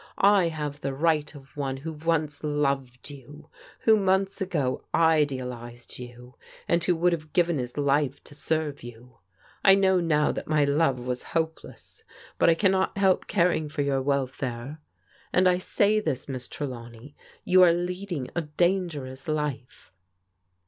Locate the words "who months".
3.81-4.41